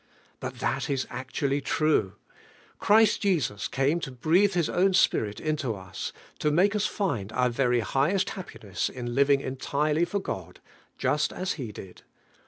But 0.39 0.55
that 0.55 0.89
is 0.89 1.05
actually 1.11 1.61
true. 1.61 2.13
Christ 2.79 3.21
Jesus 3.21 3.67
came 3.67 3.99
to 3.99 4.09
breathe 4.09 4.55
His 4.55 4.67
own 4.67 4.95
spirit 4.95 5.39
into 5.39 5.75
US, 5.75 6.11
to 6.39 6.49
make 6.49 6.75
us 6.75 6.87
liml 6.99 7.31
OUT 7.31 7.51
very 7.51 7.81
highest 7.81 8.31
happiness 8.31 8.89
in 8.89 9.13
living 9.13 9.41
entirely 9.41 10.03
for 10.05 10.17
I'lVIM: 10.17 10.23
lll 10.23 10.37
AI.Ttfd. 10.47 10.53
213 10.53 10.53
God, 10.53 10.97
just 10.97 11.33
as 11.33 11.59
lie 11.59 11.69
did. 11.71 12.01